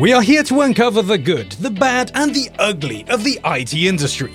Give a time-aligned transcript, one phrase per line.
[0.00, 3.74] We are here to uncover the good, the bad, and the ugly of the IT
[3.74, 4.32] industry.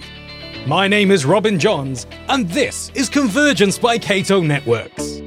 [0.68, 5.22] My name is Robin Johns, and this is Convergence by Cato Networks.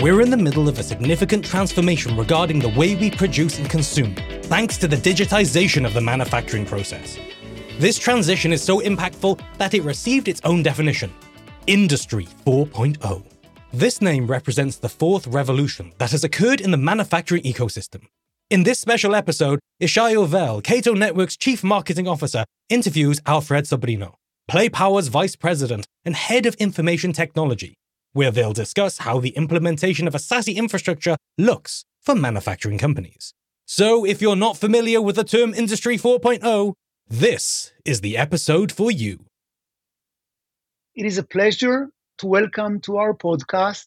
[0.00, 4.14] We're in the middle of a significant transformation regarding the way we produce and consume,
[4.44, 7.18] thanks to the digitization of the manufacturing process.
[7.78, 11.12] This transition is so impactful that it received its own definition
[11.68, 13.22] Industry 4.0.
[13.72, 18.06] This name represents the fourth revolution that has occurred in the manufacturing ecosystem.
[18.50, 24.14] In this special episode, Yishay Yovel, Cato Network's Chief Marketing Officer, interviews Alfred Sobrinho,
[24.50, 27.74] PlayPower's Vice President and Head of Information Technology,
[28.12, 33.32] where they'll discuss how the implementation of a SASE infrastructure looks for manufacturing companies.
[33.66, 36.74] So, if you're not familiar with the term Industry 4.0,
[37.08, 39.26] this is the episode for you.
[40.94, 43.86] It is a pleasure to welcome to our podcast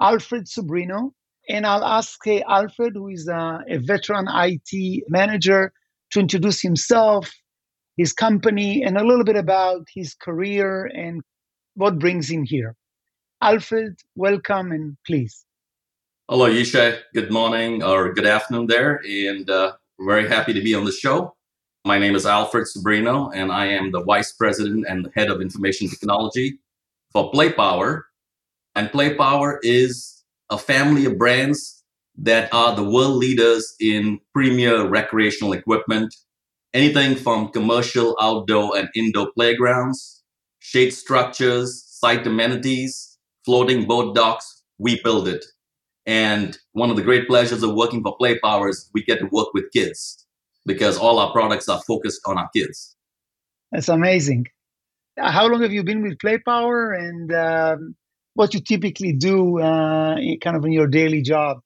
[0.00, 1.10] Alfred Sobrinho.
[1.50, 5.70] And I'll ask uh, Alfred, who is a, a veteran IT manager,
[6.12, 7.30] to introduce himself,
[7.98, 11.20] his company, and a little bit about his career and
[11.74, 12.74] what brings him here.
[13.42, 15.44] Alfred, welcome and please.
[16.30, 17.00] Hello, Yishay.
[17.12, 19.02] Good morning or good afternoon there.
[19.06, 21.35] And uh, very happy to be on the show.
[21.86, 25.88] My name is Alfred Sobrinho, and I am the Vice President and Head of Information
[25.88, 26.58] Technology
[27.12, 28.02] for PlayPower.
[28.74, 31.84] And PlayPower is a family of brands
[32.18, 36.12] that are the world leaders in premier recreational equipment,
[36.74, 40.24] anything from commercial, outdoor, and indoor playgrounds,
[40.58, 45.44] shade structures, site amenities, floating boat docks, we build it.
[46.04, 49.54] And one of the great pleasures of working for PlayPower is we get to work
[49.54, 50.25] with kids
[50.66, 52.96] because all our products are focused on our kids.
[53.72, 54.46] That's amazing.
[55.18, 57.96] How long have you been with PlayPower and um,
[58.34, 61.60] what you typically do uh, kind of in your daily job?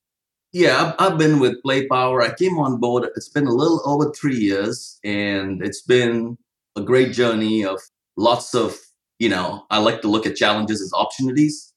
[0.53, 2.22] Yeah, I've, I've been with PlayPower.
[2.22, 6.39] I came on board, it's been a little over three years, and it's been
[6.77, 7.81] a great journey of
[8.16, 8.77] lots of,
[9.19, 11.71] you know, I like to look at challenges as opportunities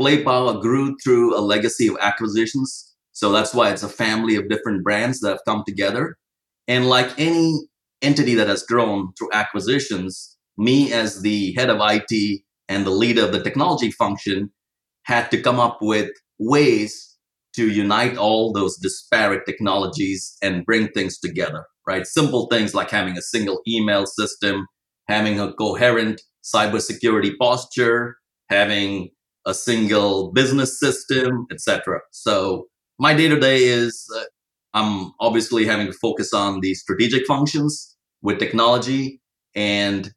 [0.00, 2.94] PlayPower grew through a legacy of acquisitions.
[3.12, 6.16] So that's why it's a family of different brands that have come together.
[6.68, 7.68] And like any
[8.02, 13.24] entity that has grown through acquisitions, me as the head of IT and the leader
[13.24, 14.50] of the technology function
[15.04, 17.16] had to come up with ways
[17.54, 22.06] to unite all those disparate technologies and bring things together, right?
[22.06, 24.66] Simple things like having a single email system,
[25.08, 28.16] having a coherent cybersecurity posture,
[28.50, 29.10] having
[29.46, 32.00] a single business system, etc.
[32.10, 32.66] So
[32.98, 34.24] my day to day is uh,
[34.74, 39.20] I'm obviously having to focus on the strategic functions with technology.
[39.54, 40.12] And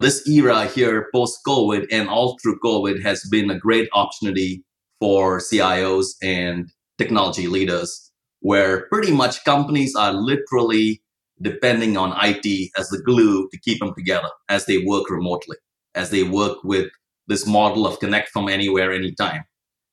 [0.00, 4.64] this era here, post COVID and all through COVID, has been a great opportunity
[5.00, 11.02] for CIOs and technology leaders, where pretty much companies are literally
[11.40, 15.56] depending on IT as the glue to keep them together as they work remotely,
[15.94, 16.88] as they work with
[17.26, 19.42] this model of connect from anywhere, anytime.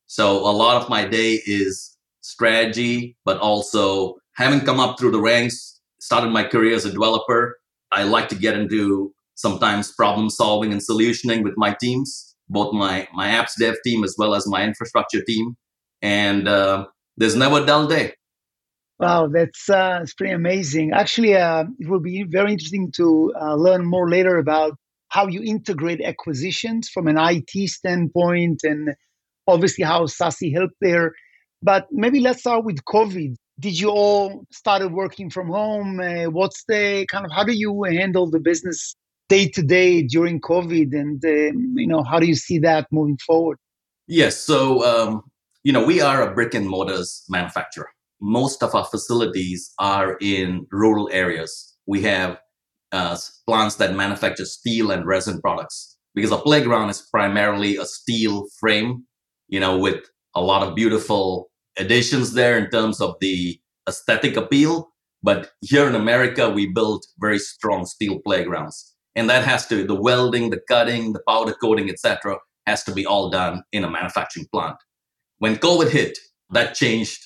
[0.08, 1.96] So a lot of my day is
[2.30, 7.58] strategy, but also having come up through the ranks, started my career as a developer.
[7.92, 13.08] I like to get into sometimes problem solving and solutioning with my teams, both my
[13.14, 15.56] my apps dev team as well as my infrastructure team.
[16.02, 18.14] And uh, there's never a dull day.
[19.00, 20.92] Wow, that's uh, it's pretty amazing.
[20.94, 25.42] Actually, uh, it will be very interesting to uh, learn more later about how you
[25.42, 28.90] integrate acquisitions from an IT standpoint and
[29.48, 31.14] obviously how SASE helped there.
[31.62, 33.36] But maybe let's start with COVID.
[33.60, 36.00] Did you all started working from home?
[36.00, 38.96] Uh, what's the kind of how do you handle the business
[39.28, 43.18] day to day during COVID, and uh, you know how do you see that moving
[43.26, 43.58] forward?
[44.08, 45.24] Yes, so um,
[45.64, 47.90] you know we are a brick and mortars manufacturer.
[48.22, 51.76] Most of our facilities are in rural areas.
[51.86, 52.40] We have
[52.92, 58.48] uh, plants that manufacture steel and resin products because a playground is primarily a steel
[58.60, 59.06] frame,
[59.48, 60.04] you know, with
[60.36, 61.49] a lot of beautiful
[61.80, 64.90] additions there in terms of the aesthetic appeal.
[65.24, 68.96] But here in America, we build very strong steel playgrounds.
[69.16, 72.38] And that has to, the welding, the cutting, the powder coating, etc.,
[72.68, 74.78] has to be all done in a manufacturing plant.
[75.40, 76.18] When COVID hit,
[76.52, 77.20] that changed,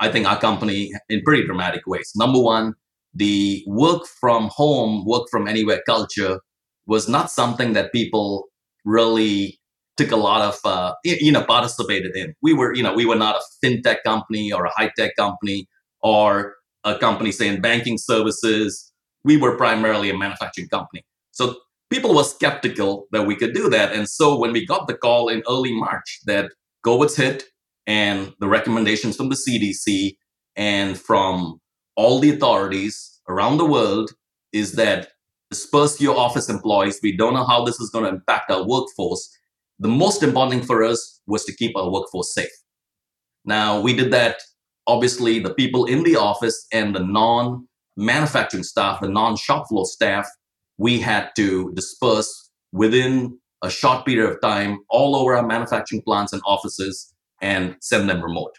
[0.00, 2.12] I think, our company in pretty dramatic ways.
[2.16, 2.74] Number one,
[3.14, 6.40] the work from home, work from anywhere culture
[6.86, 8.46] was not something that people
[8.84, 9.59] really
[10.00, 12.34] took a lot of uh, you know participated in.
[12.42, 15.68] We were you know we were not a fintech company or a high tech company
[16.02, 16.54] or
[16.84, 18.92] a company say in banking services.
[19.24, 21.04] We were primarily a manufacturing company.
[21.32, 21.56] So
[21.90, 23.92] people were skeptical that we could do that.
[23.92, 26.50] And so when we got the call in early March that
[26.86, 27.44] COVID's hit
[27.86, 30.16] and the recommendations from the CDC
[30.56, 31.60] and from
[31.96, 34.12] all the authorities around the world
[34.52, 35.10] is that
[35.50, 37.00] disperse your office employees.
[37.02, 39.28] We don't know how this is going to impact our workforce.
[39.80, 42.50] The most important thing for us was to keep our workforce safe.
[43.46, 44.36] Now, we did that.
[44.86, 47.66] Obviously, the people in the office and the non
[47.96, 50.28] manufacturing staff, the non shop floor staff,
[50.76, 56.32] we had to disperse within a short period of time all over our manufacturing plants
[56.32, 58.54] and offices and send them remote.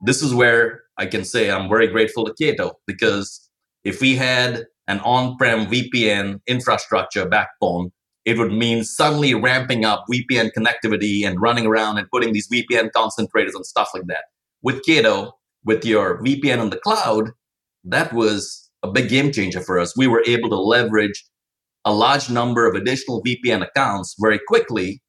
[0.00, 3.50] This is where I can say I'm very grateful to Cato because
[3.84, 7.90] if we had an on prem VPN infrastructure backbone,
[8.24, 12.90] it would mean suddenly ramping up VPN connectivity and running around and putting these VPN
[12.90, 14.24] concentrators and stuff like that.
[14.62, 15.32] With Cato,
[15.64, 17.30] with your VPN on the cloud,
[17.84, 19.96] that was a big game changer for us.
[19.96, 21.24] We were able to leverage
[21.84, 25.02] a large number of additional VPN accounts very quickly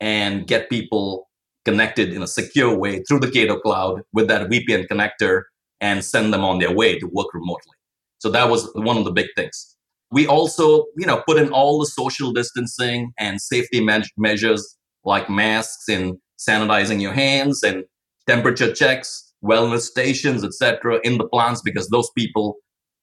[0.00, 1.28] and get people
[1.64, 5.42] connected in a secure way through the Cato cloud with that VPN connector
[5.80, 7.74] and send them on their way to work remotely.
[8.18, 9.71] So that was one of the big things.
[10.12, 15.28] We also, you know, put in all the social distancing and safety me- measures like
[15.28, 17.84] masks and sanitizing your hands and
[18.26, 22.56] temperature checks, wellness stations, etc., in the plants because those people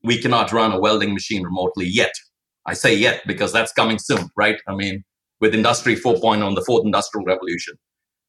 [0.03, 2.13] we cannot run a welding machine remotely yet.
[2.65, 4.57] I say yet because that's coming soon, right?
[4.67, 5.03] I mean,
[5.41, 7.75] with Industry 4.0 and the fourth industrial revolution.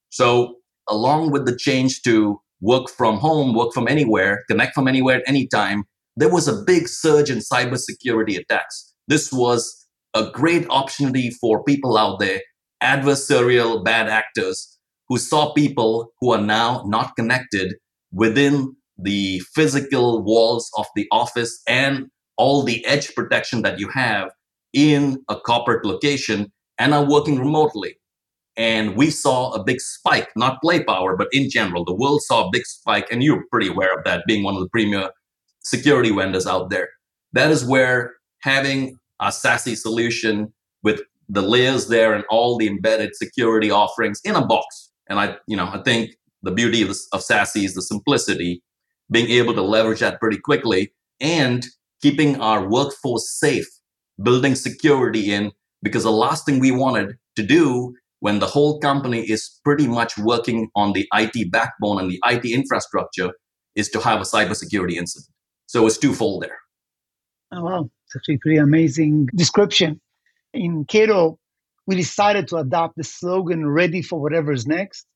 [0.09, 0.56] So,
[0.88, 5.23] along with the change to work from home, work from anywhere, connect from anywhere at
[5.27, 5.85] any time,
[6.20, 8.93] there was a big surge in cybersecurity attacks.
[9.08, 12.40] This was a great opportunity for people out there,
[12.82, 14.78] adversarial bad actors
[15.08, 17.75] who saw people who are now not connected
[18.12, 24.31] within the physical walls of the office and all the edge protection that you have
[24.75, 27.96] in a corporate location and are working remotely.
[28.56, 32.50] And we saw a big spike, not PlayPower, but in general, the world saw a
[32.52, 33.06] big spike.
[33.11, 35.08] And you're pretty aware of that being one of the premier
[35.62, 36.88] security vendors out there.
[37.32, 40.52] That is where having a SASE solution
[40.82, 44.90] with the layers there and all the embedded security offerings in a box.
[45.08, 46.10] And I, you know, I think
[46.42, 48.62] the beauty of, of SASE is the simplicity,
[49.10, 51.64] being able to leverage that pretty quickly and
[52.02, 53.66] keeping our workforce safe,
[54.22, 55.52] building security in,
[55.82, 60.16] because the last thing we wanted to do when the whole company is pretty much
[60.18, 63.32] working on the IT backbone and the IT infrastructure
[63.74, 65.34] is to have a cybersecurity incident.
[65.70, 66.58] So it's twofold there.
[67.52, 67.90] Oh, wow.
[68.05, 70.00] It's actually pretty amazing description.
[70.52, 71.38] In Cato,
[71.87, 75.06] we decided to adopt the slogan ready for whatever's next.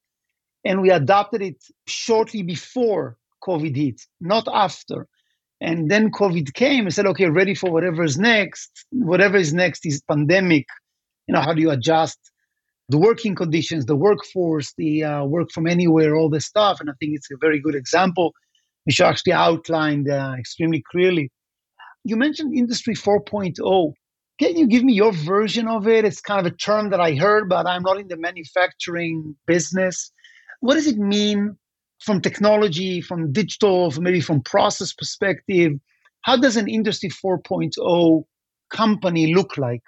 [0.65, 1.56] And we adopted it
[1.89, 5.09] shortly before COVID hit, not after.
[5.61, 8.71] And then COVID came and said, okay, ready for whatever is next.
[8.93, 10.67] Whatever is next is pandemic.
[11.27, 12.21] You know, how do you adjust
[12.91, 16.79] the working conditions, the workforce, the uh, work from anywhere, all this stuff?
[16.79, 18.33] And I think it's a very good example,
[18.85, 21.31] which actually outlined uh, extremely clearly.
[22.05, 23.93] You mentioned Industry 4.0.
[24.39, 26.05] Can you give me your version of it?
[26.05, 30.11] It's kind of a term that I heard, but I'm not in the manufacturing business.
[30.61, 31.57] What does it mean
[32.01, 35.73] from technology, from digital, from maybe from process perspective,
[36.23, 38.25] how does an Industry 4.0
[38.70, 39.82] company look like?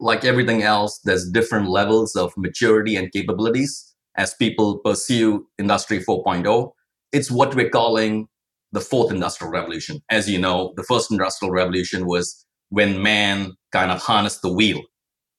[0.00, 6.72] Like everything else, there's different levels of maturity and capabilities as people pursue Industry 4.0.
[7.12, 8.26] It's what we're calling
[8.72, 10.00] the fourth industrial revolution.
[10.10, 14.82] As you know, the first industrial revolution was when man kind of harnessed the wheel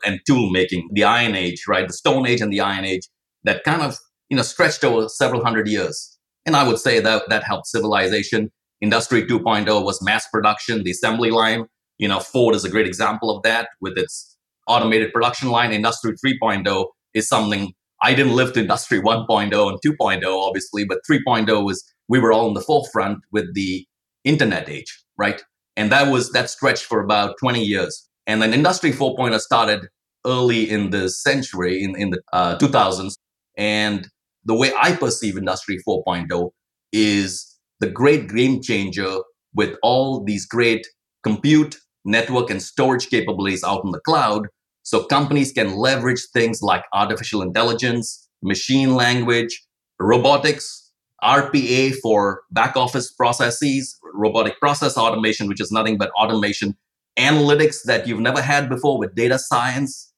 [0.04, 1.88] and tool making, the Iron Age, right?
[1.88, 3.08] The Stone Age and the Iron Age
[3.44, 3.98] that kind of
[4.30, 6.18] you know, stretched over several hundred years.
[6.46, 8.52] And I would say that that helped civilization.
[8.82, 11.66] Industry 2.0 was mass production, the assembly line.
[11.98, 15.74] You know, Ford is a great example of that with its automated production line.
[15.74, 21.65] Industry 3.0 is something I didn't live to Industry 1.0 and 2.0, obviously, but 3.0
[21.65, 23.86] was we were all in the forefront with the
[24.24, 25.41] internet age, right?
[25.77, 28.10] And that was that stretched for about 20 years.
[28.27, 29.88] And then Industry 4.0 started
[30.25, 33.13] early in the century, in, in the uh, 2000s.
[33.58, 34.08] And
[34.46, 36.51] the way I perceive Industry 4.0
[36.91, 39.18] is the great game changer
[39.56, 40.86] with all these great
[41.24, 44.48] compute, network, and storage capabilities out in the cloud.
[44.89, 49.63] So companies can leverage things like artificial intelligence, machine language,
[50.00, 50.91] robotics,
[51.24, 56.75] RPA for back office processes, robotic process automation, which is nothing but automation,
[57.19, 60.12] analytics that you've never had before with data science,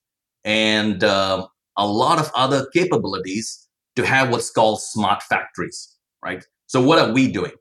[0.46, 6.46] and uh, a lot of other capabilities to have what's called smart factories, right?
[6.68, 7.52] So what are we doing?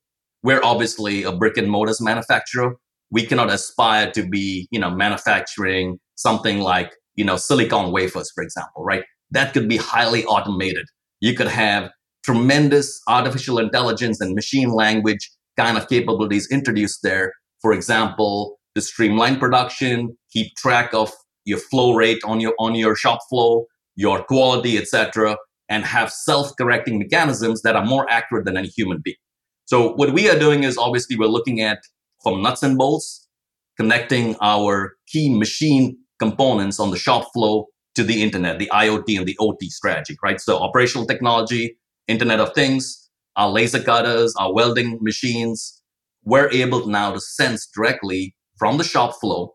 [0.45, 2.77] We're obviously a brick and mortars manufacturer.
[3.11, 8.43] We cannot aspire to be, you know, manufacturing something like, you know, silicon wafers, for
[8.43, 9.05] example, right?
[9.31, 10.87] That could be highly automated.
[11.21, 11.91] You could have
[12.25, 17.35] tremendous artificial intelligence and machine language kind of capabilities introduced there.
[17.61, 21.13] For example, to streamline production, keep track of
[21.45, 25.37] your flow rate on your on your shop flow, your quality, etc.,
[25.69, 29.23] and have self-correcting mechanisms that are more accurate than any human being.
[29.67, 31.81] So what we are doing is obviously we're looking at
[32.23, 33.29] from nuts and bolts,
[33.77, 39.27] connecting our key machine components on the shop floor to the internet, the IoT and
[39.27, 40.41] the OT strategy, right?
[40.41, 45.83] So operational technology, Internet of Things, our laser cutters, our welding machines,
[46.25, 49.53] we're able now to sense directly from the shop floor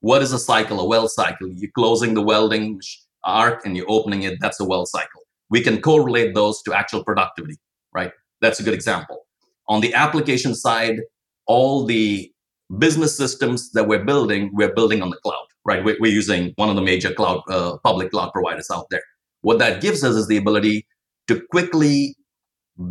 [0.00, 1.48] what is a cycle, a weld cycle.
[1.48, 2.80] You're closing the welding
[3.24, 5.22] arc and you're opening it, that's a weld cycle.
[5.50, 7.56] We can correlate those to actual productivity,
[7.94, 8.12] right?
[8.40, 9.26] That's a good example.
[9.68, 11.00] On the application side,
[11.46, 12.30] all the
[12.78, 15.84] business systems that we're building, we're building on the cloud, right?
[15.84, 19.02] We're, using one of the major cloud, uh, public cloud providers out there.
[19.42, 20.86] What that gives us is the ability
[21.26, 22.16] to quickly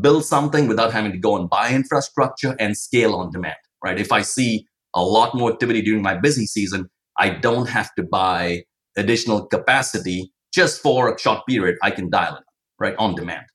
[0.01, 3.99] build something without having to go and buy infrastructure and scale on demand, right?
[3.99, 8.03] If I see a lot more activity during my busy season, I don't have to
[8.03, 8.63] buy
[8.97, 11.77] additional capacity just for a short period.
[11.81, 12.43] I can dial it,
[12.79, 13.45] right, on demand.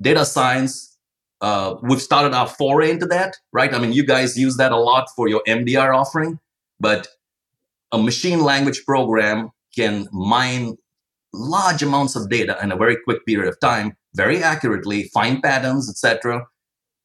[0.00, 0.96] Data science,
[1.42, 3.74] uh, we've started our foray into that, right?
[3.74, 6.38] I mean, you guys use that a lot for your MDR offering,
[6.78, 7.08] but
[7.92, 10.76] a machine language program can mine
[11.32, 15.88] large amounts of data in a very quick period of time very accurately, find patterns,
[15.88, 16.44] etc.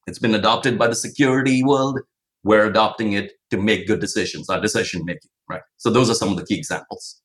[0.07, 1.99] It's been adopted by the security world.
[2.43, 5.61] We're adopting it to make good decisions, our decision making, right?
[5.77, 7.21] So those are some of the key examples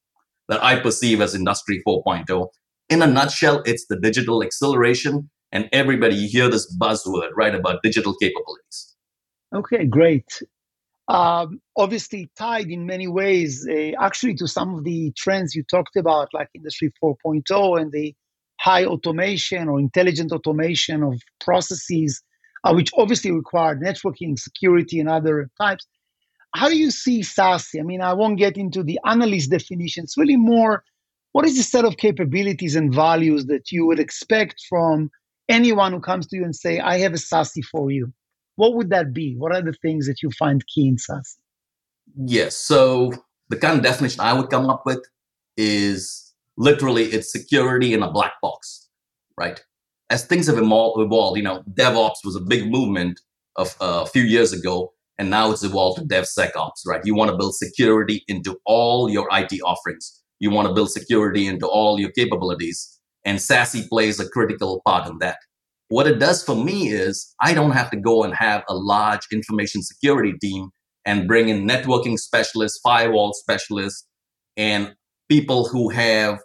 [0.49, 2.49] that I perceive as Industry 4.0.
[2.89, 7.83] In a nutshell, it's the digital acceleration, and everybody you hear this buzzword, right, about
[7.83, 8.97] digital capabilities.
[9.55, 10.43] Okay, great.
[11.11, 15.97] Um, obviously tied in many ways, uh, actually, to some of the trends you talked
[15.97, 18.15] about, like Industry 4.0 and the
[18.61, 22.23] high automation or intelligent automation of processes,
[22.63, 25.85] uh, which obviously require networking, security, and other types.
[26.55, 27.81] How do you see SASE?
[27.81, 30.05] I mean, I won't get into the analyst definition.
[30.05, 30.85] It's really more
[31.33, 35.11] what is the set of capabilities and values that you would expect from
[35.49, 38.13] anyone who comes to you and say, I have a SASE for you?
[38.61, 39.37] What would that be?
[39.39, 41.39] What are the things that you find key in SASE?
[42.27, 42.57] Yes.
[42.57, 43.11] So
[43.49, 45.03] the kind of definition I would come up with
[45.57, 48.91] is literally it's security in a black box,
[49.39, 49.65] right?
[50.11, 53.19] As things have evolved, you know, DevOps was a big movement
[53.57, 57.01] of uh, a few years ago, and now it's evolved to DevSecOps, right?
[57.03, 60.23] You want to build security into all your IT offerings.
[60.39, 65.09] You want to build security into all your capabilities, and SASE plays a critical part
[65.09, 65.39] in that.
[65.91, 69.27] What it does for me is I don't have to go and have a large
[69.33, 70.71] information security team
[71.05, 74.07] and bring in networking specialists, firewall specialists,
[74.57, 74.95] and
[75.29, 76.39] people who have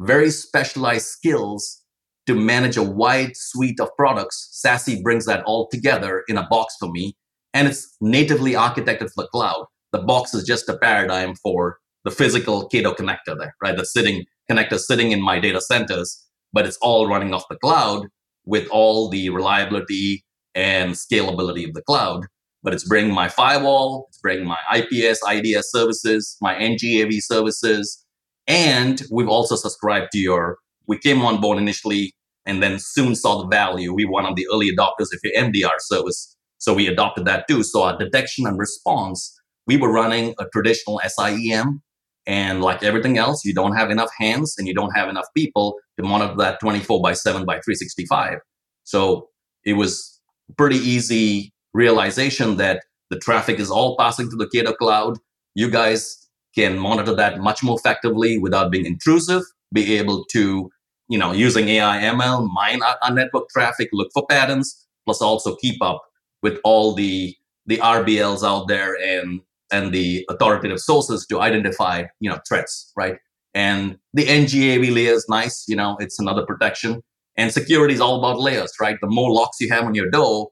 [0.00, 1.82] very specialized skills
[2.26, 4.50] to manage a wide suite of products.
[4.62, 7.16] SASE brings that all together in a box for me,
[7.54, 9.64] and it's natively architected for the cloud.
[9.92, 13.78] The box is just a paradigm for the physical Cato connector there, right?
[13.78, 18.06] The sitting connector sitting in my data centers, but it's all running off the cloud
[18.50, 20.24] with all the reliability
[20.56, 22.26] and scalability of the cloud.
[22.64, 28.04] But it's bringing my firewall, it's bringing my IPS, IDS services, my NGAV services,
[28.48, 32.12] and we've also subscribed to your, we came on board initially
[32.44, 33.94] and then soon saw the value.
[33.94, 36.36] We were one of the early adopters of your MDR service.
[36.58, 37.62] So we adopted that too.
[37.62, 41.82] So our detection and response, we were running a traditional SIEM.
[42.30, 45.74] And like everything else, you don't have enough hands and you don't have enough people
[45.98, 48.38] to monitor that 24 by 7 by 365.
[48.84, 49.28] So
[49.64, 50.20] it was
[50.56, 55.18] pretty easy realization that the traffic is all passing through the Cato cloud.
[55.56, 59.42] You guys can monitor that much more effectively without being intrusive,
[59.74, 60.70] be able to,
[61.08, 65.56] you know, using AI ML, mine our, our network traffic, look for patterns, plus also
[65.56, 66.00] keep up
[66.44, 67.34] with all the
[67.66, 69.40] the RBLs out there and
[69.72, 73.16] and the authoritative sources to identify, you know, threats, right?
[73.54, 77.02] And the NGAV layer is nice, you know, it's another protection.
[77.36, 78.96] And security is all about layers, right?
[79.00, 80.50] The more locks you have on your door,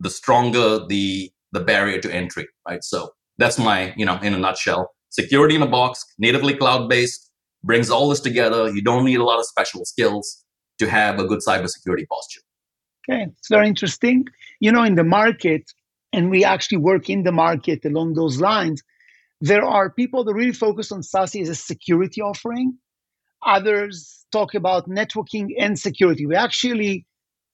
[0.00, 2.82] the stronger the the barrier to entry, right?
[2.82, 7.30] So that's my, you know, in a nutshell security in a box, natively cloud based,
[7.64, 8.70] brings all this together.
[8.70, 10.44] You don't need a lot of special skills
[10.78, 12.42] to have a good cybersecurity posture.
[13.08, 14.26] Okay, it's very interesting.
[14.60, 15.62] You know, in the market,
[16.12, 18.82] and we actually work in the market along those lines,
[19.40, 22.78] there are people that really focus on SASE as a security offering.
[23.44, 26.26] Others talk about networking and security.
[26.26, 27.06] We actually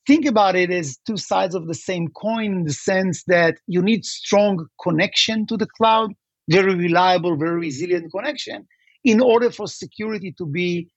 [0.06, 3.82] think about it as two sides of the same coin in the sense that you
[3.82, 6.12] need strong connection to the cloud
[6.48, 8.66] very reliable, very resilient connection.
[9.04, 10.88] in order for security to be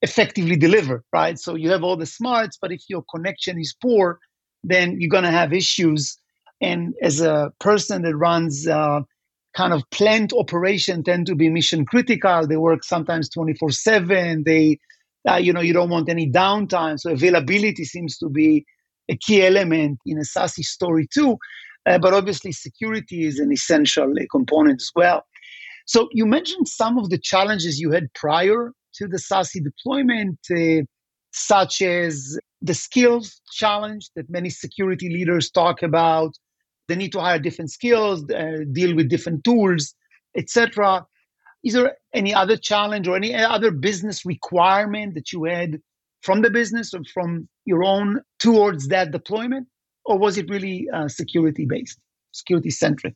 [0.00, 1.38] effectively delivered, right?
[1.38, 4.18] So you have all the smarts, but if your connection is poor,
[4.64, 6.16] then you're going to have issues.
[6.60, 9.00] And as a person that runs uh,
[9.54, 12.46] kind of plant operation tend to be mission critical.
[12.46, 14.44] They work sometimes 24 7.
[14.44, 14.78] They,
[15.28, 16.98] uh, you know, you don't want any downtime.
[16.98, 18.64] So availability seems to be
[19.08, 21.36] a key element in a SASE story too.
[21.86, 25.24] Uh, but obviously, security is an essential component as well.
[25.86, 30.84] So you mentioned some of the challenges you had prior to the SASE deployment, uh,
[31.32, 36.32] such as the skills challenge that many security leaders talk about,
[36.90, 39.94] they need to hire different skills, uh, deal with different tools,
[40.36, 41.06] etc.
[41.62, 45.78] Is there any other challenge or any other business requirement that you had
[46.22, 49.68] from the business or from your own towards that deployment,
[50.04, 51.98] or was it really uh, security based,
[52.32, 53.14] security centric?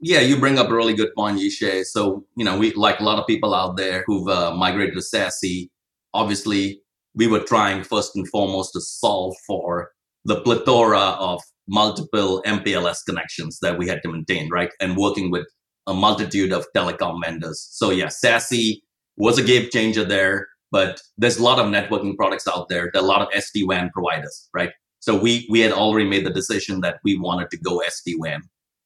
[0.00, 1.84] Yeah, you bring up a really good point, Yishay.
[1.84, 5.00] So, you know, we like a lot of people out there who've uh, migrated to
[5.00, 5.68] SASE.
[6.14, 6.80] Obviously,
[7.14, 9.90] we were trying first and foremost to solve for
[10.24, 11.40] the plethora of
[11.72, 14.70] multiple MPLS connections that we had to maintain, right?
[14.78, 15.46] And working with
[15.86, 17.66] a multitude of telecom vendors.
[17.72, 18.82] So yeah, SASE
[19.16, 22.90] was a game changer there, but there's a lot of networking products out there.
[22.92, 24.70] There are a lot of SD-WAN providers, right?
[25.00, 28.42] So we we had already made the decision that we wanted to go SD-WAN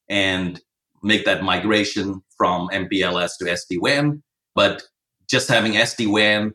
[0.08, 0.60] and
[1.02, 4.22] make that migration from MPLS to SD-WAN.
[4.54, 4.84] But
[5.28, 6.52] just having SD-WAN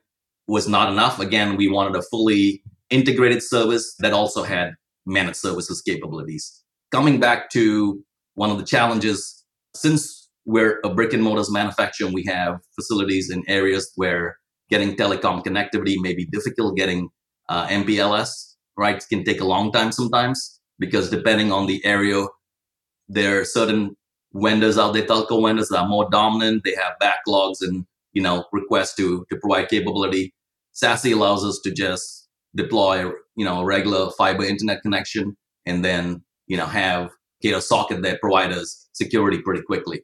[0.48, 1.20] was not enough.
[1.20, 4.74] Again, we wanted a fully integrated service that also had
[5.12, 6.64] managed services capabilities.
[6.92, 8.04] Coming back to
[8.36, 9.44] one of the challenges,
[9.76, 14.38] since we're a brick and mortars manufacturer and we have facilities in areas where
[14.70, 17.10] getting telecom connectivity may be difficult, getting
[17.50, 22.26] uh, MPLS, right, can take a long time sometimes because depending on the area,
[23.08, 23.96] there are certain
[24.34, 26.64] vendors out there, telco vendors that are more dominant.
[26.64, 30.34] They have backlogs and you know requests to to provide capability.
[30.74, 32.21] SASE allows us to just
[32.56, 35.36] deploy, you know, a regular fiber internet connection
[35.66, 37.10] and then, you know, have
[37.44, 40.02] a socket that provides security pretty quickly.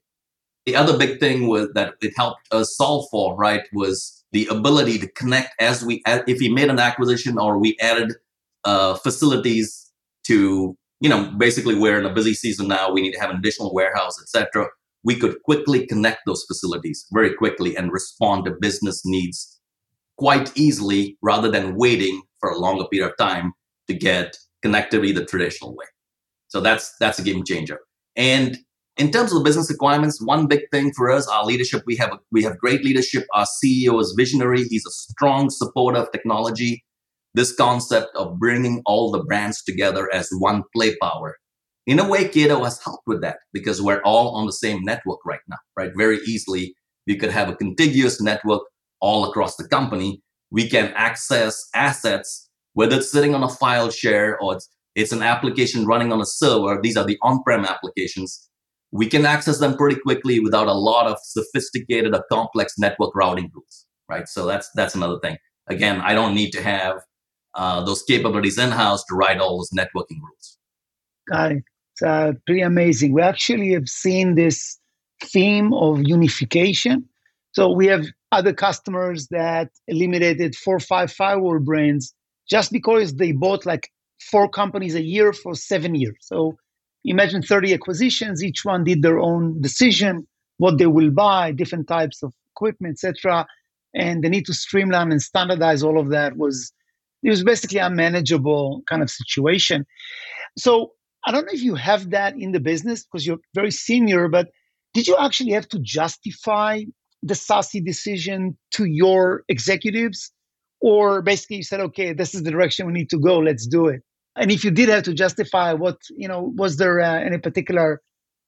[0.65, 4.99] The other big thing was that it helped us solve for, right, was the ability
[4.99, 8.13] to connect as we, if we made an acquisition or we added
[8.65, 9.91] uh, facilities
[10.25, 13.38] to, you know, basically we're in a busy season now, we need to have an
[13.38, 14.67] additional warehouse, etc.
[15.03, 19.57] We could quickly connect those facilities very quickly and respond to business needs
[20.17, 23.54] quite easily rather than waiting for a longer period of time
[23.88, 25.86] to get connectivity the traditional way.
[26.47, 27.80] So that's that's a game changer.
[28.15, 28.58] And
[28.97, 32.12] in terms of the business requirements, one big thing for us, our leadership, we have
[32.32, 33.26] we have great leadership.
[33.34, 34.63] Our CEO is visionary.
[34.63, 36.84] He's a strong supporter of technology.
[37.34, 41.34] This concept of bringing all the brands together as one PlayPower.
[41.86, 45.19] In a way, Cato has helped with that because we're all on the same network
[45.26, 45.91] right now, right?
[45.95, 46.73] Very easily,
[47.06, 48.63] we could have a contiguous network
[49.00, 54.39] all across the company we can access assets, whether it's sitting on a file share
[54.39, 56.79] or it's, it's an application running on a server.
[56.81, 58.49] These are the on-prem applications.
[58.91, 63.51] We can access them pretty quickly without a lot of sophisticated or complex network routing
[63.53, 64.27] rules, right?
[64.27, 65.38] So that's that's another thing.
[65.67, 67.01] Again, I don't need to have
[67.55, 70.57] uh, those capabilities in-house to write all those networking rules.
[71.29, 71.63] Got it.
[71.93, 73.12] It's uh, pretty amazing.
[73.12, 74.79] We actually have seen this
[75.21, 77.03] theme of unification.
[77.51, 82.13] So we have other customers that eliminated four five firewall brands
[82.49, 86.17] just because they bought like four companies a year for seven years.
[86.21, 86.57] So
[87.05, 92.23] imagine 30 acquisitions, each one did their own decision, what they will buy, different types
[92.23, 93.45] of equipment, etc.
[93.93, 96.71] And the need to streamline and standardize all of that was
[97.23, 99.85] it was basically a manageable kind of situation.
[100.57, 100.91] So
[101.25, 104.49] I don't know if you have that in the business because you're very senior, but
[104.93, 106.83] did you actually have to justify
[107.23, 110.32] the SASE decision to your executives?
[110.82, 113.88] Or basically you said, okay, this is the direction we need to go, let's do
[113.88, 114.01] it.
[114.36, 118.01] And if you did have to justify what, you know, was there uh, any particular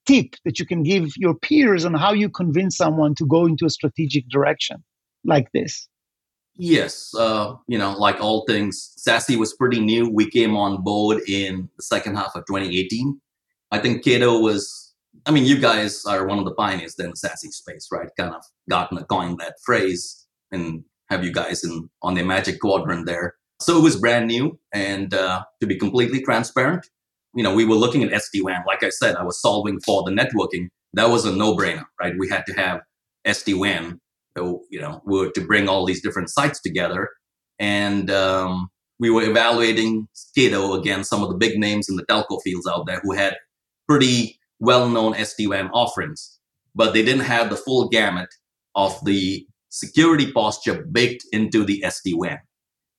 [0.05, 3.65] tip that you can give your peers on how you convince someone to go into
[3.65, 4.83] a strategic direction
[5.23, 5.87] like this?
[6.55, 10.09] Yes, uh, you know, like all things, SASE was pretty new.
[10.09, 13.19] We came on board in the second half of 2018.
[13.71, 14.88] I think Cato was
[15.25, 18.09] I mean, you guys are one of the pioneers in the SASE space, right?
[18.17, 22.59] Kind of gotten a coin that phrase and have you guys in on the magic
[22.59, 23.35] quadrant there.
[23.61, 26.87] So it was brand new, and uh, to be completely transparent,
[27.35, 28.63] you know, we were looking at SD-WAN.
[28.65, 30.69] Like I said, I was solving for the networking.
[30.93, 32.13] That was a no-brainer, right?
[32.17, 32.81] We had to have
[33.27, 33.99] SD-WAN,
[34.37, 37.09] you know, to bring all these different sites together,
[37.59, 42.41] and um, we were evaluating Cato against some of the big names in the telco
[42.41, 43.35] fields out there who had
[43.87, 46.39] pretty well-known SD-WAN offerings,
[46.75, 48.29] but they didn't have the full gamut
[48.75, 52.39] of the security posture baked into the SD-WAN.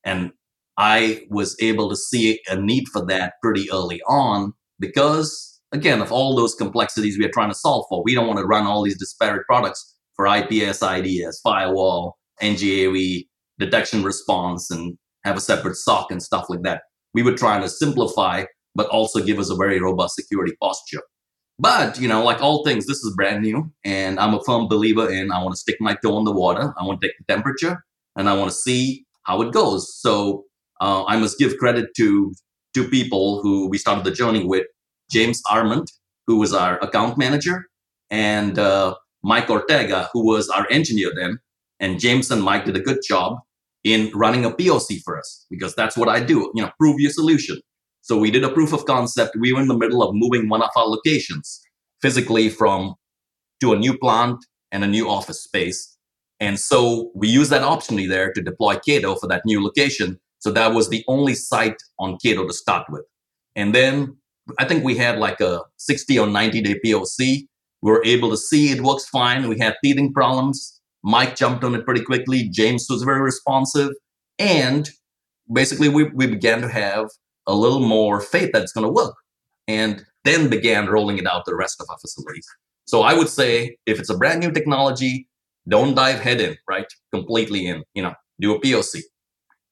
[0.04, 0.32] And
[0.78, 6.10] I was able to see a need for that pretty early on because, again, of
[6.10, 8.02] all those complexities we are trying to solve for.
[8.02, 13.26] We don't want to run all these disparate products for IPS, IDS, firewall, NGAV,
[13.58, 16.82] detection response, and have a separate SOC and stuff like that.
[17.12, 18.44] We were trying to simplify,
[18.74, 21.02] but also give us a very robust security posture.
[21.60, 23.70] But, you know, like all things, this is brand new.
[23.84, 26.72] And I'm a firm believer in I want to stick my toe in the water.
[26.78, 27.84] I want to take the temperature
[28.16, 29.94] and I want to see how it goes.
[29.94, 30.46] So
[30.80, 32.32] uh, I must give credit to
[32.72, 34.66] two people who we started the journey with
[35.10, 35.88] James Armand,
[36.26, 37.66] who was our account manager,
[38.10, 41.40] and uh, Mike Ortega, who was our engineer then.
[41.78, 43.36] And James and Mike did a good job
[43.84, 47.10] in running a POC for us because that's what I do, you know, prove your
[47.10, 47.60] solution.
[48.02, 49.36] So we did a proof of concept.
[49.38, 51.60] We were in the middle of moving one of our locations
[52.02, 52.94] physically from
[53.60, 55.96] to a new plant and a new office space.
[56.40, 60.18] And so we used that opportunity there to deploy Cato for that new location.
[60.38, 63.04] So that was the only site on Cato to start with.
[63.54, 64.16] And then
[64.58, 67.46] I think we had like a 60 or 90 day POC.
[67.82, 69.48] We were able to see it works fine.
[69.48, 70.80] We had teething problems.
[71.02, 72.48] Mike jumped on it pretty quickly.
[72.48, 73.90] James was very responsive.
[74.38, 74.88] And
[75.52, 77.08] basically, we, we began to have
[77.50, 79.14] a little more faith that it's going to work.
[79.68, 82.46] And then began rolling it out to the rest of our facilities.
[82.86, 85.28] So I would say if it's a brand new technology,
[85.68, 86.86] don't dive head in, right?
[87.12, 89.00] Completely in, you know, do a POC.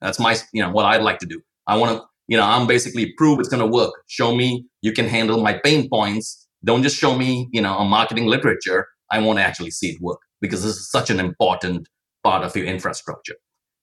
[0.00, 1.40] That's my, you know, what I'd like to do.
[1.66, 3.92] I want to, you know, I'm basically prove it's going to work.
[4.06, 6.46] Show me you can handle my pain points.
[6.64, 8.86] Don't just show me, you know, a marketing literature.
[9.10, 11.88] I want to actually see it work because this is such an important
[12.22, 13.36] part of your infrastructure.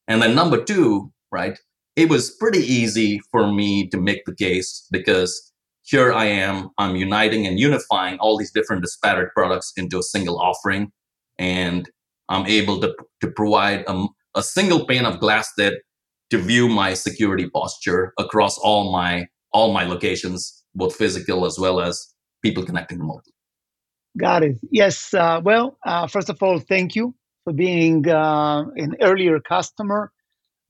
[0.07, 1.57] And then number two, right?
[1.95, 5.51] It was pretty easy for me to make the case because
[5.83, 10.39] here I am, I'm uniting and unifying all these different disparate products into a single
[10.39, 10.91] offering.
[11.37, 11.89] And
[12.27, 14.05] I'm able to, to provide a,
[14.35, 15.75] a single pane of glass that
[16.31, 21.79] to view my security posture across all my all my locations, both physical as well
[21.79, 23.31] as people connecting remotely.
[24.17, 24.57] Got it.
[24.69, 25.13] Yes.
[25.13, 30.11] Uh, well, uh, first of all, thank you for being uh, an earlier customer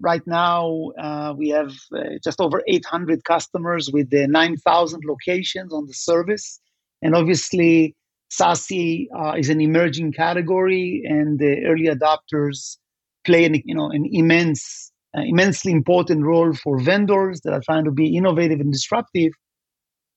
[0.02, 5.88] Right now, uh, we have uh, just over 800 customers with the 9,000 locations on
[5.88, 6.60] the service.
[7.02, 7.96] And obviously,
[8.30, 12.78] SASE uh, is an emerging category, and the early adopters
[13.26, 17.86] play an, you know, an immense, uh, immensely important role for vendors that are trying
[17.86, 19.32] to be innovative and disruptive.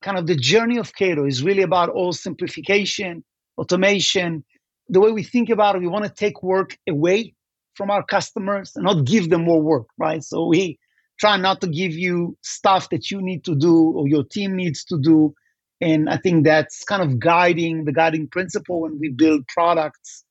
[0.01, 3.23] Kind of the journey of Cato is really about all simplification,
[3.57, 4.43] automation.
[4.89, 7.33] The way we think about it, we want to take work away
[7.79, 10.21] from our customers and not give them more work, right?
[10.21, 10.77] So we
[11.17, 14.83] try not to give you stuff that you need to do or your team needs
[14.91, 15.33] to do.
[15.79, 20.25] And I think that's kind of guiding the guiding principle when we build products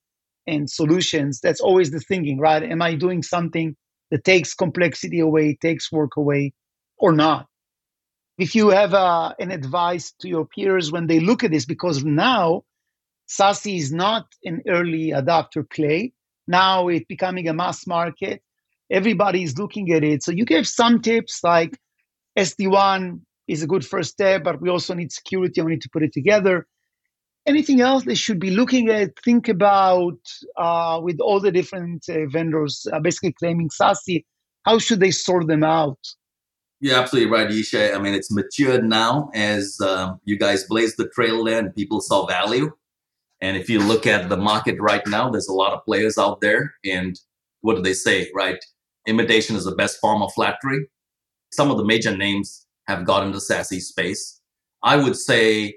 [0.46, 1.40] and solutions.
[1.40, 2.62] That's always the thinking, right?
[2.62, 3.74] Am I doing something
[4.10, 6.52] that takes complexity away, takes work away,
[6.98, 7.46] or not?
[8.36, 12.04] If you have uh, an advice to your peers when they look at this, because
[12.04, 12.64] now
[13.26, 16.12] SASE is not an early adopter play,
[16.48, 18.42] now it's becoming a mass market.
[18.90, 20.22] Everybody is looking at it.
[20.22, 21.78] So you gave some tips like
[22.38, 25.60] SD-WAN is a good first step, but we also need security.
[25.60, 26.66] We need to put it together.
[27.46, 30.18] Anything else they should be looking at, think about
[30.56, 34.24] uh, with all the different uh, vendors uh, basically claiming SASE,
[34.64, 35.98] how should they sort them out?
[36.80, 37.94] You're absolutely right, Yishay.
[37.94, 42.00] I mean, it's matured now as um, you guys blazed the trail there and people
[42.00, 42.70] saw value.
[43.40, 46.40] And if you look at the market right now, there's a lot of players out
[46.40, 46.74] there.
[46.84, 47.18] And
[47.60, 48.58] what do they say, right?
[49.06, 50.88] Imitation is the best form of flattery.
[51.52, 54.40] Some of the major names have got into SASE space.
[54.82, 55.74] I would say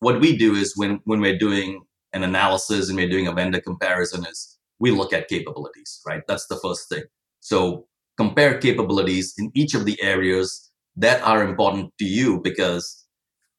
[0.00, 3.60] what we do is when, when we're doing an analysis and we're doing a vendor
[3.60, 6.22] comparison is we look at capabilities, right?
[6.28, 7.02] That's the first thing.
[7.40, 7.86] So
[8.16, 13.03] compare capabilities in each of the areas that are important to you because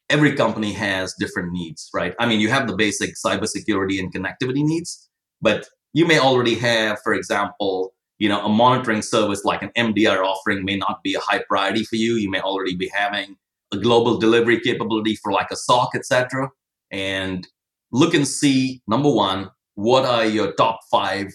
[0.09, 2.13] every company has different needs, right?
[2.19, 5.09] I mean, you have the basic cybersecurity and connectivity needs,
[5.41, 10.23] but you may already have, for example, you know, a monitoring service like an MDR
[10.23, 12.15] offering may not be a high priority for you.
[12.15, 13.35] You may already be having
[13.73, 16.49] a global delivery capability for like a SOC, etc.
[16.91, 17.47] And
[17.91, 21.27] look and see number one, what are your top five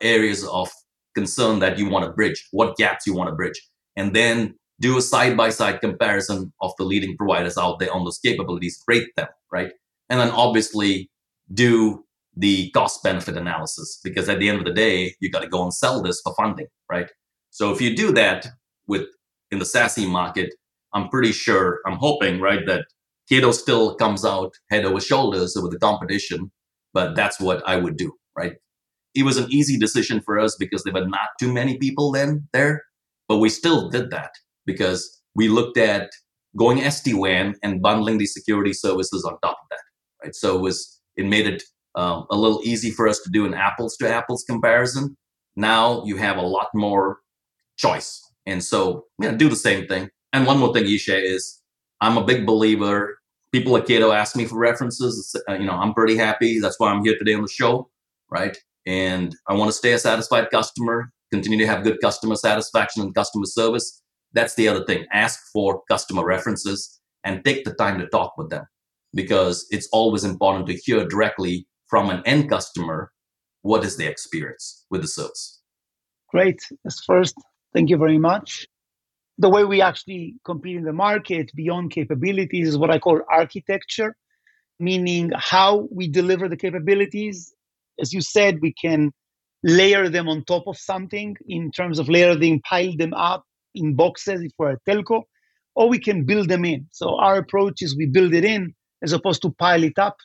[0.00, 0.70] areas of
[1.14, 2.48] concern that you want to bridge?
[2.52, 3.60] What gaps you want to bridge?
[3.96, 8.04] And then do a side by side comparison of the leading providers out there on
[8.04, 9.72] those capabilities, rate them, right?
[10.08, 11.10] And then obviously
[11.52, 12.04] do
[12.36, 15.62] the cost benefit analysis because at the end of the day, you got to go
[15.62, 17.10] and sell this for funding, right?
[17.50, 18.48] So if you do that
[18.86, 19.06] with
[19.50, 20.54] in the SASE market,
[20.94, 22.86] I'm pretty sure, I'm hoping, right, that
[23.28, 26.50] Cato still comes out head over shoulders with the competition,
[26.94, 28.54] but that's what I would do, right?
[29.14, 32.48] it was an easy decision for us because there were not too many people then
[32.52, 32.82] there,
[33.28, 34.32] but we still did that
[34.66, 36.10] because we looked at
[36.56, 39.80] going SD-WAN and bundling these security services on top of that,
[40.22, 40.34] right?
[40.34, 41.62] So it was it made it
[41.94, 45.16] um, a little easy for us to do an apples to apples comparison.
[45.56, 47.18] Now you have a lot more
[47.76, 50.08] choice, and so you know, do the same thing.
[50.32, 51.60] And one more thing, Yishay, is
[52.00, 53.18] I'm a big believer.
[53.52, 55.36] People at Cato ask me for references.
[55.48, 56.58] Uh, you know, I'm pretty happy.
[56.58, 57.90] That's why I'm here today on the show,
[58.30, 58.56] right?
[58.86, 63.14] And I want to stay a satisfied customer, continue to have good customer satisfaction and
[63.14, 64.01] customer service.
[64.32, 65.06] That's the other thing.
[65.12, 68.64] Ask for customer references and take the time to talk with them
[69.14, 73.12] because it's always important to hear directly from an end customer
[73.62, 75.60] what is their experience with the service.
[76.30, 76.60] Great.
[76.86, 77.34] As first,
[77.74, 78.66] thank you very much.
[79.38, 84.16] The way we actually compete in the market beyond capabilities is what I call architecture,
[84.80, 87.54] meaning how we deliver the capabilities.
[88.00, 89.12] As you said, we can
[89.62, 94.42] layer them on top of something in terms of layering, pile them up in boxes
[94.42, 95.22] if we're a telco,
[95.74, 96.86] or we can build them in.
[96.92, 100.16] So our approach is we build it in as opposed to pile it up.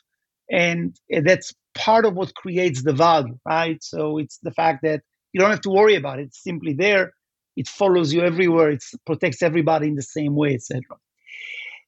[0.50, 3.82] And that's part of what creates the value, right?
[3.82, 6.28] So it's the fact that you don't have to worry about it.
[6.28, 7.12] It's simply there.
[7.56, 8.70] It follows you everywhere.
[8.70, 10.82] It protects everybody in the same way, etc.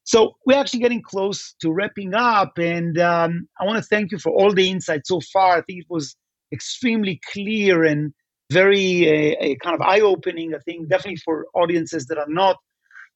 [0.03, 4.19] So we're actually getting close to wrapping up, and um, I want to thank you
[4.19, 5.57] for all the insights so far.
[5.57, 6.15] I think it was
[6.51, 8.13] extremely clear and
[8.51, 10.53] very uh, kind of eye-opening.
[10.53, 12.57] I think definitely for audiences that are not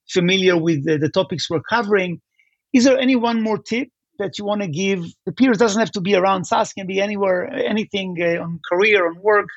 [0.10, 2.22] familiar with the, the topics we're covering.
[2.74, 5.04] Is there any one more tip that you want to give?
[5.26, 9.08] The peers doesn't have to be around SASE; can be anywhere, anything uh, on career,
[9.08, 9.48] on work.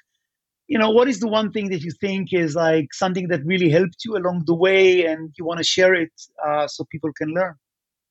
[0.68, 3.70] You know, what is the one thing that you think is like something that really
[3.70, 6.12] helped you along the way, and you want to share it
[6.46, 7.54] uh, so people can learn?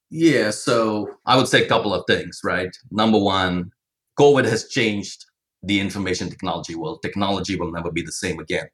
[0.10, 2.74] Yeah, so I would say a couple of things, right?
[2.92, 3.72] Number one,
[4.18, 5.26] COVID has changed
[5.68, 7.02] the information technology world.
[7.02, 8.68] Technology will never be the same again.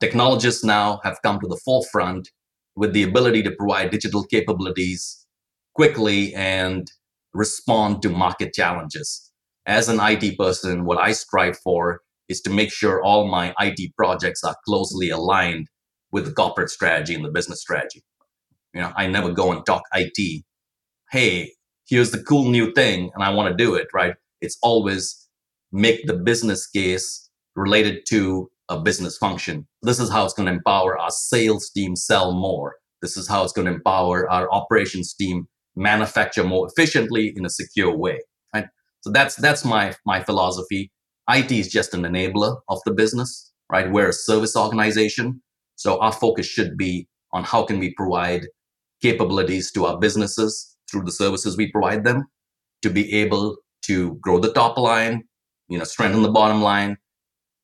[0.00, 2.30] Technologists now have come to the forefront
[2.76, 5.26] with the ability to provide digital capabilities
[5.74, 6.90] quickly and
[7.34, 9.30] respond to market challenges.
[9.66, 13.94] As an IT person, what I strive for is to make sure all my IT
[13.96, 15.68] projects are closely aligned
[16.12, 18.02] with the corporate strategy and the business strategy.
[18.72, 20.44] You know, I never go and talk IT.
[21.10, 21.52] Hey,
[21.88, 24.14] here's the cool new thing, and I want to do it, right?
[24.40, 25.27] It's always
[25.72, 29.66] make the business case related to a business function.
[29.82, 32.76] This is how it's going to empower our sales team sell more.
[33.02, 37.50] This is how it's going to empower our operations team manufacture more efficiently in a
[37.50, 38.18] secure way.
[38.54, 38.66] Right?
[39.00, 40.90] So that's that's my my philosophy.
[41.30, 43.90] IT is just an enabler of the business, right?
[43.90, 45.42] We're a service organization.
[45.76, 48.46] So our focus should be on how can we provide
[49.02, 52.24] capabilities to our businesses through the services we provide them
[52.82, 55.22] to be able to grow the top line,
[55.68, 56.96] you know, strengthen the bottom line,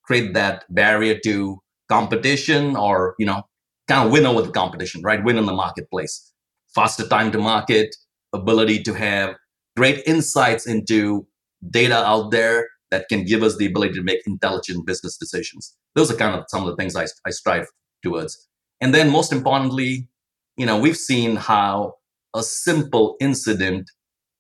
[0.04, 3.42] create that barrier to competition or, you know,
[3.88, 5.24] kind of win over the competition, right?
[5.24, 6.32] Win in the marketplace.
[6.74, 7.94] Faster time to market,
[8.32, 9.34] ability to have
[9.76, 11.26] great insights into
[11.70, 15.74] data out there that can give us the ability to make intelligent business decisions.
[15.94, 17.66] Those are kind of some of the things I, I strive
[18.02, 18.48] towards.
[18.80, 20.08] And then most importantly,
[20.56, 21.94] you know, we've seen how
[22.34, 23.90] a simple incident,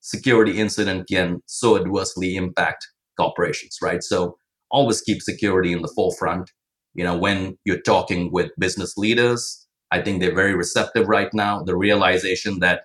[0.00, 4.02] security incident can so adversely impact corporations, right?
[4.02, 4.36] So
[4.70, 6.50] always keep security in the forefront.
[6.94, 11.62] You know, when you're talking with business leaders, I think they're very receptive right now.
[11.62, 12.82] The realization that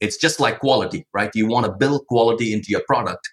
[0.00, 1.30] it's just like quality, right?
[1.34, 3.28] You want to build quality into your product.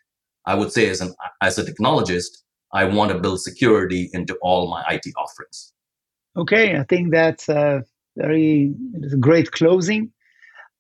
[0.46, 4.70] I would say as an as a technologist, I want to build security into all
[4.70, 5.74] my IT offerings.
[6.36, 7.84] Okay, I think that's a
[8.18, 8.74] very
[9.20, 10.12] great closing.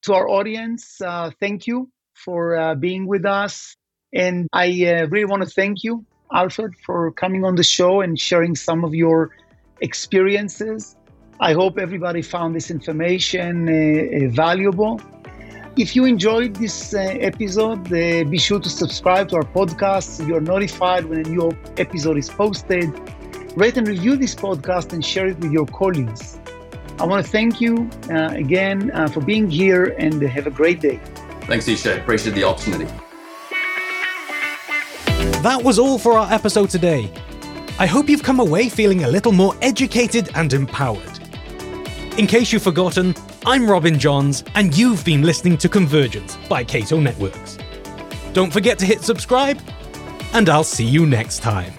[0.04, 3.78] To our audience, uh, thank you for uh, being with us.
[4.13, 8.19] And I uh, really want to thank you, Alfred, for coming on the show and
[8.19, 9.32] sharing some of your
[9.82, 10.95] experiences.
[11.39, 15.02] I hope everybody found this information uh, uh valuable.
[15.76, 20.23] If you enjoyed this uh, episode, uh, be sure to subscribe to our podcast so
[20.23, 22.88] you're notified when a new episode is posted.
[23.56, 26.39] Rate and review this podcast and share it with your colleagues.
[26.99, 30.80] I want to thank you uh, again uh, for being here and have a great
[30.80, 30.99] day.
[31.47, 31.97] Thanks, Yishay.
[31.97, 32.88] Appreciate the opportunity.
[35.44, 37.12] That was all for our episode today.
[37.78, 41.20] I hope you've come away feeling a little more educated and empowered.
[42.18, 43.14] In case you've forgotten,
[43.46, 47.58] I'm Robin Johns, and you've been listening to Convergence by Cato Networks.
[48.32, 49.60] Don't forget to hit subscribe,
[50.32, 51.74] and I'll see you next time.